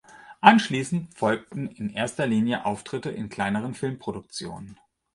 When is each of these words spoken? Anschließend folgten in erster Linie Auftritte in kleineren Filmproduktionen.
Anschließend 0.39 1.13
folgten 1.13 1.67
in 1.67 1.91
erster 1.91 2.25
Linie 2.25 2.65
Auftritte 2.65 3.11
in 3.11 3.29
kleineren 3.29 3.75
Filmproduktionen. 3.75 4.79